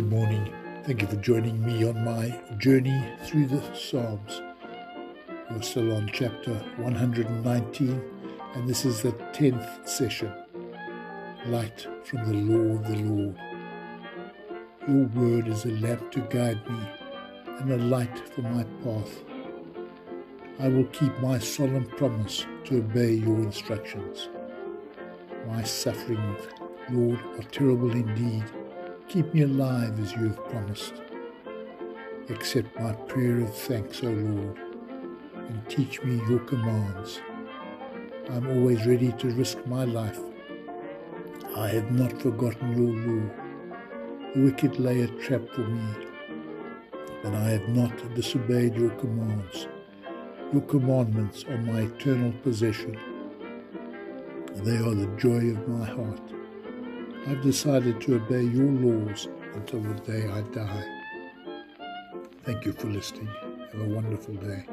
Thank 0.00 1.02
you 1.02 1.08
for 1.08 1.16
joining 1.16 1.62
me 1.62 1.86
on 1.86 2.02
my 2.02 2.40
journey 2.56 3.06
through 3.26 3.48
the 3.48 3.62
Psalms. 3.74 4.40
We're 5.50 5.60
still 5.60 5.94
on 5.94 6.10
chapter 6.10 6.54
119, 6.78 8.02
and 8.54 8.68
this 8.68 8.86
is 8.86 9.02
the 9.02 9.12
10th 9.12 9.86
session. 9.86 10.32
Light 11.48 11.86
from 12.04 12.26
the 12.26 12.32
law 12.32 12.76
of 12.76 12.88
the 12.88 12.96
Lord. 12.96 13.38
Your 14.88 15.06
word 15.08 15.48
is 15.48 15.66
a 15.66 15.72
lamp 15.86 16.10
to 16.12 16.20
guide 16.20 16.66
me 16.66 16.80
and 17.58 17.72
a 17.72 17.76
light 17.76 18.18
for 18.30 18.40
my 18.40 18.64
path. 18.82 19.22
I 20.60 20.68
will 20.68 20.86
keep 20.86 21.14
my 21.18 21.38
solemn 21.38 21.84
promise 21.84 22.46
to 22.64 22.78
obey 22.78 23.12
your 23.12 23.36
instructions. 23.36 24.30
My 25.46 25.62
sufferings, 25.62 26.40
Lord, 26.90 27.20
are 27.38 27.50
terrible 27.50 27.92
indeed. 27.92 28.44
Keep 29.10 29.34
me 29.34 29.42
alive 29.42 29.98
as 29.98 30.12
you 30.12 30.28
have 30.28 30.44
promised. 30.50 30.94
Accept 32.28 32.78
my 32.78 32.92
prayer 32.92 33.40
of 33.40 33.52
thanks, 33.52 34.04
O 34.04 34.06
Lord, 34.06 34.56
and 35.34 35.68
teach 35.68 36.00
me 36.04 36.22
your 36.28 36.38
commands. 36.38 37.20
I 38.30 38.36
am 38.36 38.46
always 38.46 38.86
ready 38.86 39.10
to 39.10 39.30
risk 39.30 39.66
my 39.66 39.82
life. 39.82 40.20
I 41.56 41.66
have 41.66 41.90
not 41.90 42.22
forgotten 42.22 42.70
your 42.78 42.94
law. 43.08 44.32
The 44.32 44.44
wicked 44.44 44.78
lay 44.78 45.00
a 45.00 45.08
trap 45.08 45.42
for 45.56 45.62
me, 45.62 46.06
but 47.24 47.34
I 47.34 47.48
have 47.50 47.68
not 47.70 48.14
disobeyed 48.14 48.76
your 48.76 48.90
commands. 48.90 49.66
Your 50.52 50.62
commandments 50.62 51.44
are 51.48 51.58
my 51.58 51.80
eternal 51.80 52.32
possession. 52.44 52.96
They 54.54 54.76
are 54.76 54.94
the 54.94 55.12
joy 55.16 55.50
of 55.50 55.66
my 55.66 55.84
heart. 55.84 56.39
I've 57.26 57.42
decided 57.42 58.00
to 58.02 58.16
obey 58.16 58.42
your 58.42 58.70
laws 58.70 59.28
until 59.54 59.80
the 59.80 59.94
day 60.00 60.28
I 60.28 60.40
die. 60.52 60.84
Thank 62.44 62.64
you 62.64 62.72
for 62.72 62.86
listening. 62.86 63.28
Have 63.72 63.82
a 63.82 63.84
wonderful 63.84 64.34
day. 64.34 64.64